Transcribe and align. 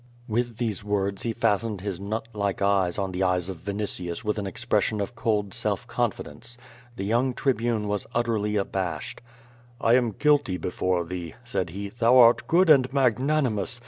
"With 0.27 0.57
these 0.57 0.83
words 0.83 1.21
he 1.21 1.31
fastened 1.31 1.81
his 1.81 1.99
nut 1.99 2.27
like 2.33 2.59
eyes 2.59 2.97
on 2.97 3.11
the 3.11 3.21
eyes 3.21 3.49
of 3.49 3.57
Vinitius 3.61 4.23
with 4.23 4.39
an 4.39 4.47
expression 4.47 4.99
of 4.99 5.13
cold 5.15 5.53
self 5.53 5.85
confidence. 5.85 6.57
The 6.95 7.03
young 7.05 7.35
Tribune 7.35 7.87
was 7.87 8.07
utterly 8.15 8.55
abashed. 8.55 9.21
"I 9.79 9.93
am 9.93 10.13
guilty 10.13 10.57
before 10.57 11.05
thee," 11.05 11.35
said 11.43 11.69
he. 11.69 11.89
"Thou 11.89 12.17
art 12.17 12.47
good 12.47 12.67
and 12.71 12.91
magnanimous. 12.91 13.79